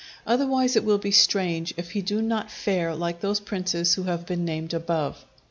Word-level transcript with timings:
Otherwise 0.25 0.75
it 0.75 0.83
will 0.83 0.97
be 0.97 1.11
strange 1.11 1.75
if 1.77 1.91
he 1.91 2.01
do 2.01 2.23
not 2.23 2.49
fare 2.49 2.95
like 2.95 3.21
those 3.21 3.39
princes 3.39 3.93
who 3.93 4.01
have 4.01 4.25
been 4.25 4.43
named 4.43 4.73
above. 4.73 5.23